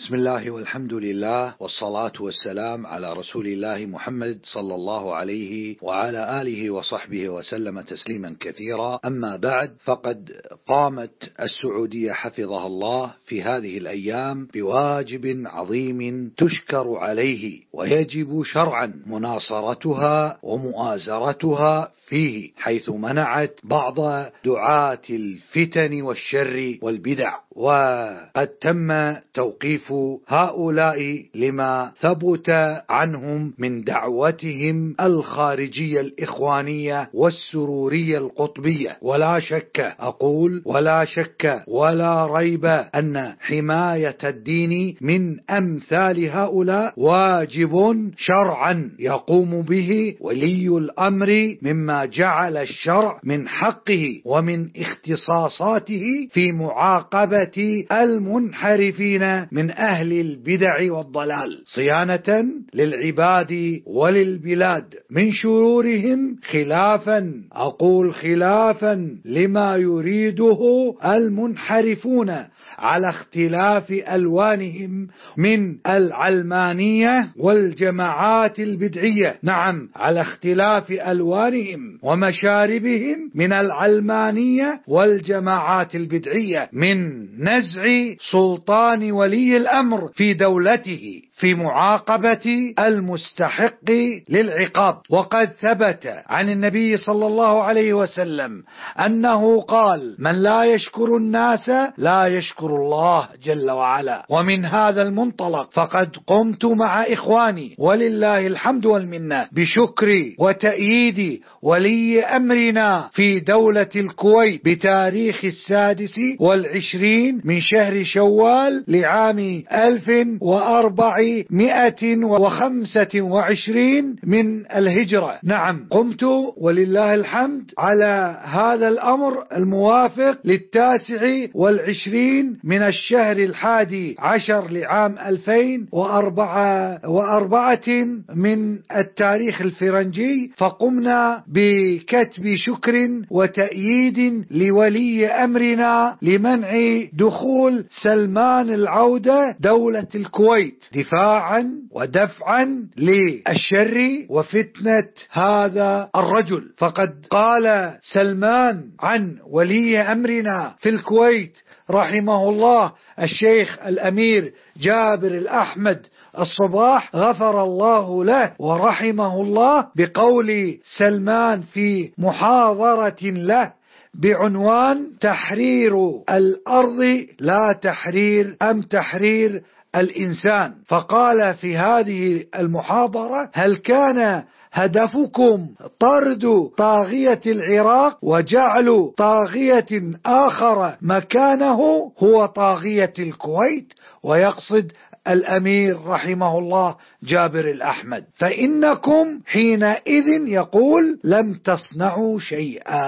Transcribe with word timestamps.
بسم 0.00 0.14
الله 0.14 0.50
والحمد 0.50 0.92
لله 0.92 1.54
والصلاة 1.60 2.12
والسلام 2.20 2.86
على 2.86 3.12
رسول 3.12 3.46
الله 3.46 3.86
محمد 3.86 4.38
صلى 4.42 4.74
الله 4.74 5.14
عليه 5.14 5.76
وعلى 5.82 6.42
آله 6.42 6.70
وصحبه 6.70 7.28
وسلم 7.28 7.80
تسليما 7.80 8.36
كثيرا. 8.40 9.00
أما 9.04 9.36
بعد 9.36 9.76
فقد 9.84 10.32
قامت 10.68 11.32
السعودية 11.40 12.12
حفظها 12.12 12.66
الله 12.66 13.12
في 13.24 13.42
هذه 13.42 13.78
الأيام 13.78 14.48
بواجب 14.54 15.42
عظيم 15.46 16.30
تشكر 16.36 16.96
عليه 16.96 17.60
ويجب 17.72 18.42
شرعا 18.44 18.92
مناصرتها 19.06 20.38
ومؤازرتها 20.42 21.92
فيه 22.08 22.50
حيث 22.56 22.88
منعت 22.90 23.60
بعض 23.64 23.96
دعاة 24.44 25.02
الفتن 25.10 26.02
والشر 26.02 26.78
والبدع 26.82 27.34
وقد 27.56 28.48
تم 28.60 29.14
توقيف 29.34 29.89
هؤلاء 30.28 31.24
لما 31.34 31.92
ثبت 32.00 32.50
عنهم 32.88 33.54
من 33.58 33.84
دعوتهم 33.84 34.94
الخارجية 35.00 36.00
الإخوانية 36.00 37.10
والسرورية 37.14 38.18
القطبية. 38.18 38.96
ولا 39.02 39.40
شك 39.40 39.94
أقول 40.00 40.62
ولا 40.66 41.04
شك 41.04 41.62
ولا 41.68 42.26
ريب 42.26 42.64
أن 42.64 43.34
حماية 43.40 44.18
الدين 44.24 44.96
من 45.00 45.40
أمثال 45.50 46.28
هؤلاء 46.28 46.92
واجب 46.96 47.70
شرعا 48.16 48.90
يقوم 48.98 49.62
به 49.62 50.14
ولي 50.20 50.68
الأمر 50.68 51.56
مما 51.62 52.04
جعل 52.04 52.56
الشرع 52.56 53.20
من 53.24 53.48
حقه 53.48 54.20
ومن 54.24 54.68
اختصاصاته 54.76 56.04
في 56.30 56.52
معاقبة 56.52 57.84
المنحرفين 57.92 59.46
من 59.52 59.70
أهل 59.80 60.12
البدع 60.12 60.92
والضلال 60.92 61.62
صيانة 61.64 62.44
للعباد 62.74 63.80
وللبلاد 63.86 64.94
من 65.10 65.32
شرورهم 65.32 66.36
خلافا 66.52 67.32
أقول 67.52 68.14
خلافا 68.14 69.18
لما 69.24 69.76
يريده 69.76 70.58
المنحرفون 71.04 72.30
على 72.78 73.08
اختلاف 73.08 73.90
ألوانهم 73.90 75.08
من 75.36 75.76
العلمانية 75.86 77.32
والجماعات 77.36 78.60
البدعية 78.60 79.38
نعم 79.42 79.88
على 79.96 80.20
اختلاف 80.20 80.90
ألوانهم 80.90 81.98
ومشاربهم 82.02 83.30
من 83.34 83.52
العلمانية 83.52 84.80
والجماعات 84.88 85.94
البدعية 85.94 86.68
من 86.72 87.20
نزع 87.44 87.84
سلطان 88.32 89.12
ولي 89.12 89.56
الأمر. 89.56 89.69
في 90.14 90.34
دولته. 90.34 91.22
في 91.40 91.54
معاقبة 91.54 92.74
المستحق 92.78 93.90
للعقاب. 94.28 94.96
وقد 95.10 95.50
ثبت 95.60 96.14
عن 96.26 96.50
النبي 96.50 96.96
صلى 96.96 97.26
الله 97.26 97.62
عليه 97.62 97.92
وسلم 97.94 98.62
أنه 99.06 99.60
قال 99.60 100.16
من 100.18 100.42
لا 100.42 100.64
يشكر 100.64 101.16
الناس 101.16 101.70
لا 101.98 102.26
يشكر 102.26 102.66
الله 102.66 103.28
جل 103.44 103.70
وعلا. 103.70 104.26
ومن 104.30 104.64
هذا 104.64 105.02
المنطلق 105.02 105.70
فقد 105.72 106.16
قمت 106.26 106.64
مع 106.64 107.02
إخواني 107.02 107.74
ولله 107.78 108.46
الحمد 108.46 108.86
والمنة 108.86 109.48
بشكر 109.52 110.08
وتأييد 110.38 111.40
ولي 111.62 112.20
أمرنا 112.24 113.08
في 113.12 113.40
دولة 113.40 113.88
الكويت 113.96 114.64
بتاريخ 114.64 115.44
السادس 115.44 116.12
والعشرين 116.40 117.40
من 117.44 117.60
شهر 117.60 118.04
شوال 118.04 118.84
لعام 118.88 119.62
ألف 119.72 120.10
وأربع 120.40 121.16
مئة 121.50 122.24
وخمسة 122.24 123.20
وعشرين 123.20 124.16
من 124.24 124.66
الهجرة. 124.66 125.38
نعم. 125.44 125.86
قمت 125.90 126.22
ولله 126.56 127.14
الحمد 127.14 127.70
على 127.78 128.40
هذا 128.44 128.88
الأمر 128.88 129.44
الموافق 129.56 130.38
للتاسع 130.44 131.46
والعشرين 131.54 132.58
من 132.64 132.82
الشهر 132.82 133.36
الحادي 133.36 134.16
عشر 134.18 134.70
لعام 134.70 135.18
ألفين 135.18 135.86
وأربعة, 135.92 137.00
وأربعة 137.10 137.88
من 138.34 138.78
التاريخ 138.96 139.60
الفرنجي 139.60 140.52
فقمنا 140.56 141.42
بكتب 141.48 142.54
شكر 142.54 142.90
وتأييد 143.30 144.44
لولي 144.50 145.26
أمرنا 145.26 146.16
لمنع 146.22 146.70
دخول 147.12 147.84
سلمان 148.02 148.70
العودة 148.70 149.56
دولة 149.60 150.06
الكويت. 150.14 150.84
دفاعا 151.10 151.72
ودفعا 151.90 152.86
للشر 152.96 153.98
وفتنة 154.28 155.08
هذا 155.30 156.10
الرجل. 156.16 156.72
فقد 156.78 157.26
قال 157.30 157.96
سلمان 158.14 158.84
عن 159.00 159.36
ولي 159.50 159.98
أمرنا 159.98 160.74
في 160.78 160.88
الكويت 160.88 161.58
رحمه 161.90 162.48
الله 162.48 162.92
الشيخ 163.22 163.78
الأمير 163.86 164.52
جابر 164.80 165.28
الأحمد 165.28 166.06
الصباح 166.38 167.16
غفر 167.16 167.62
الله 167.62 168.24
له 168.24 168.52
ورحمه 168.58 169.40
الله 169.40 169.86
بقول 169.96 170.78
سلمان 170.98 171.60
في 171.60 172.10
محاضرة 172.18 173.22
له 173.22 173.72
بعنوان 174.14 175.06
تحرير 175.20 175.94
الأرض 176.30 177.26
لا 177.40 177.78
تحرير 177.82 178.56
أم 178.62 178.82
تحرير 178.82 179.62
الإنسان. 179.96 180.74
فقال 180.86 181.54
في 181.54 181.76
هذه 181.76 182.44
المحاضرة 182.58 183.50
هل 183.52 183.76
كان 183.76 184.44
هدفكم 184.72 185.68
طرد 186.00 186.70
طاغية 186.76 187.40
العراق 187.46 188.18
وجعل 188.22 189.12
طاغية 189.16 190.10
آخر 190.26 190.96
مكانه 191.02 192.12
هو 192.18 192.46
طاغية 192.46 193.12
الكويت؟ 193.18 193.92
ويقصد 194.22 194.92
الأمير 195.28 196.06
رحمه 196.06 196.58
الله 196.58 196.96
جابر 197.22 197.70
الأحمد. 197.70 198.24
فإنكم 198.36 199.40
حينئذ 199.46 200.48
يقول 200.48 201.20
لم 201.24 201.54
تصنعوا 201.54 202.38
شيئا. 202.38 202.98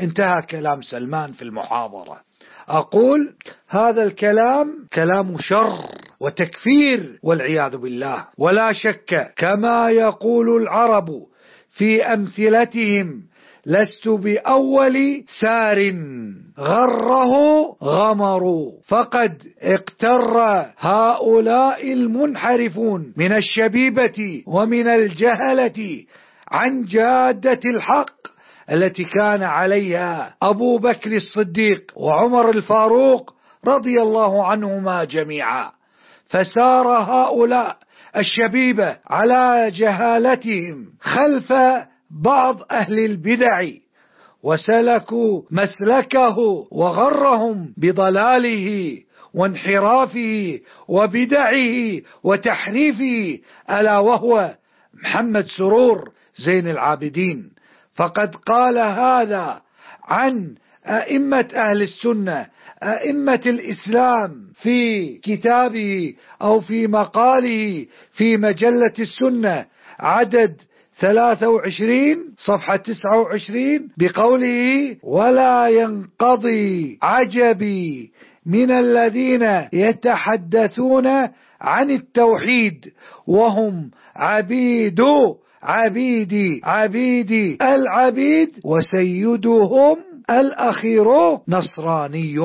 انتهى 0.00 0.42
كلام 0.42 0.82
سلمان 0.82 1.32
في 1.32 1.42
المحاضرة. 1.42 2.20
أقول 2.68 3.34
هذا 3.68 4.02
الكلام 4.02 4.86
كلام 4.92 5.36
شر. 5.40 6.01
وتكفير 6.22 7.18
والعياذ 7.22 7.76
بالله. 7.76 8.24
ولا 8.38 8.72
شك 8.72 9.32
كما 9.36 9.90
يقول 9.90 10.62
العرب 10.62 11.08
في 11.70 12.02
أمثلتهم 12.04 13.22
لست 13.66 14.08
بأول 14.08 15.24
سار 15.40 15.78
غره 16.58 17.32
غمر. 17.82 18.72
فقد 18.88 19.42
اقتر 19.62 20.40
هؤلاء 20.78 21.92
المنحرفون 21.92 23.12
من 23.16 23.32
الشبيبة 23.32 24.42
ومن 24.46 24.86
الجهلة 24.86 26.04
عن 26.50 26.84
جادة 26.84 27.60
الحق 27.64 28.14
التي 28.72 29.04
كان 29.04 29.42
عليها 29.42 30.34
أبو 30.42 30.78
بكر 30.78 31.12
الصديق 31.12 31.92
وعمر 31.96 32.50
الفاروق 32.50 33.34
رضي 33.66 34.02
الله 34.02 34.46
عنهما 34.46 35.04
جميعا. 35.04 35.81
فسار 36.32 36.88
هؤلاء 36.88 37.76
الشبيبة 38.16 38.96
على 39.06 39.70
جهالتهم 39.70 40.86
خلف 41.00 41.52
بعض 42.10 42.60
أهل 42.70 42.98
البدع 42.98 43.68
وسلكوا 44.42 45.42
مسلكه 45.50 46.38
وغرهم 46.70 47.74
بضلاله 47.76 48.98
وانحرافه 49.34 50.60
وبدعه 50.88 52.00
وتحريفه 52.24 53.38
ألا 53.70 53.98
وهو 53.98 54.54
محمد 55.02 55.44
سرور 55.58 56.10
زين 56.36 56.70
العابدين. 56.70 57.50
فقد 57.94 58.34
قال 58.34 58.78
هذا 58.78 59.60
عن 60.04 60.54
أئمة 60.86 61.48
أهل 61.54 61.82
السنة 61.82 62.46
أئمة 62.82 63.40
الإسلام 63.46 64.30
في 64.62 65.08
كتابه 65.18 66.14
أو 66.42 66.60
في 66.60 66.86
مقاله 66.86 67.86
في 68.12 68.36
مجلة 68.36 68.92
السنة 68.98 69.66
عدد 70.00 70.56
23 71.00 72.34
صفحة 72.36 72.76
29 72.76 73.88
بقوله 73.98 74.96
ولا 75.02 75.68
ينقضي 75.68 76.98
عجبي 77.02 78.10
من 78.46 78.70
الذين 78.70 79.42
يتحدثون 79.72 81.06
عن 81.60 81.90
التوحيد 81.90 82.92
وهم 83.26 83.90
عبيد 84.16 85.00
عبيدي 85.62 86.60
عبيدي 86.64 87.58
العبيد 87.62 88.60
وسيدهم 88.64 89.96
الأخير 90.30 91.06
نصراني. 91.48 92.36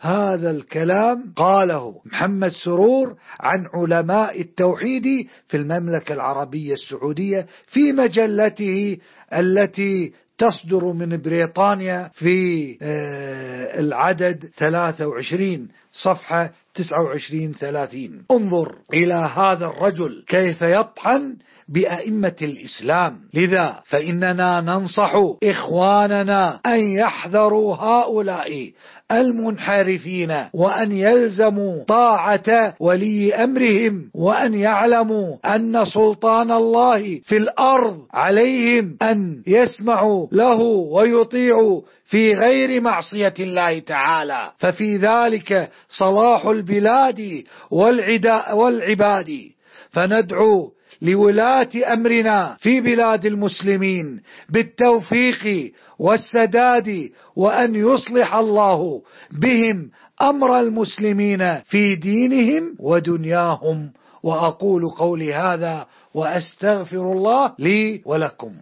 هذا 0.00 0.50
الكلام 0.50 1.32
قاله 1.36 1.94
محمد 2.04 2.50
سرور 2.64 3.16
عن 3.40 3.66
علماء 3.74 4.40
التوحيد 4.40 5.04
في 5.48 5.56
المملكة 5.56 6.12
العربية 6.12 6.72
السعودية 6.72 7.46
في 7.66 7.92
مجلته 7.92 8.98
التي 9.32 10.12
تصدر 10.38 10.92
من 10.92 11.22
بريطانيا 11.22 12.10
في 12.14 12.76
آه، 12.82 13.80
العدد 13.80 14.50
23 14.58 15.68
صفحة 15.92 16.50
29 16.74 17.52
30 17.52 18.24
انظر 18.30 18.74
إلى 18.94 19.14
هذا 19.14 19.66
الرجل 19.66 20.24
كيف 20.28 20.62
يطحن 20.62 21.36
بأئمة 21.68 22.36
الإسلام. 22.42 23.18
لذا 23.34 23.82
فإننا 23.86 24.60
ننصح 24.60 25.12
إخواننا 25.44 26.60
أن 26.66 26.80
يحذروا 26.80 27.74
هؤلاء 27.74 28.72
المنحرفين 29.12 30.44
وأن 30.54 30.92
يلزموا 30.92 31.84
طاعة 31.84 32.74
ولي 32.80 33.34
أمرهم 33.34 34.10
وأن 34.14 34.54
يعلموا 34.54 35.36
أن 35.54 35.84
سلطان 35.84 36.50
الله 36.50 37.20
في 37.24 37.36
الأرض 37.36 37.98
عليهم 38.14 38.96
أن 39.02 39.42
يسمعوا 39.46 40.26
له 40.32 40.60
ويطيعوا 40.92 41.80
في 42.10 42.34
غير 42.34 42.80
معصية 42.80 43.34
الله 43.40 43.78
تعالى 43.78 44.52
ففي 44.58 44.96
ذلك 44.96 45.70
صلاح 45.88 46.46
البلاد 46.46 47.44
والعباد. 47.70 49.50
فندعو 49.90 50.72
لولاة 51.02 51.68
أمرنا 51.92 52.56
في 52.60 52.80
بلاد 52.80 53.26
المسلمين 53.26 54.20
بالتوفيق 54.48 55.72
والسداد 55.98 57.10
وأن 57.36 57.74
يصلح 57.74 58.34
الله 58.34 59.02
بهم 59.30 59.90
أمر 60.22 60.60
المسلمين 60.60 61.58
في 61.60 61.96
دينهم 61.96 62.76
ودنياهم. 62.78 63.92
وأقول 64.22 64.88
قولي 64.88 65.34
هذا 65.34 65.86
وأستغفر 66.14 67.12
الله 67.12 67.52
لي 67.58 68.02
ولكم. 68.04 68.52